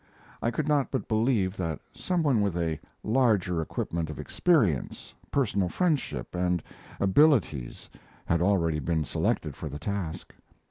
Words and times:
I 0.41 0.49
could 0.49 0.67
not 0.67 0.89
but 0.89 1.07
believe 1.07 1.55
that 1.57 1.79
some 1.93 2.23
one 2.23 2.41
with 2.41 2.57
a 2.57 2.79
larger 3.03 3.61
equipment 3.61 4.09
of 4.09 4.17
experience, 4.17 5.13
personal 5.29 5.69
friendship, 5.69 6.33
and 6.33 6.63
abilities 6.99 7.87
had 8.25 8.41
already 8.41 8.79
been 8.79 9.03
selected 9.05 9.55
for 9.55 9.69
the 9.69 9.77
task. 9.77 10.33